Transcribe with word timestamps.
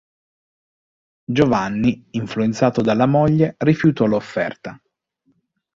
Giovanni, 1.31 2.07
influenzato 2.13 2.81
dalla 2.81 3.05
moglie, 3.05 3.53
rifiutò 3.59 4.07
l'offerta. 4.07 4.81